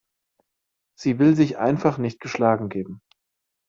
Sie 0.97 1.19
will 1.19 1.35
sich 1.35 1.59
einfach 1.59 1.99
nicht 1.99 2.21
geschlagen 2.21 2.69
geben. 2.69 3.03